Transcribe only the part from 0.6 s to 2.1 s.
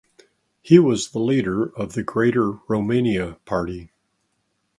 He was the leader of the